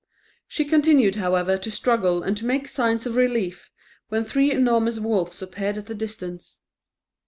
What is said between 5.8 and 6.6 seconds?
a distance.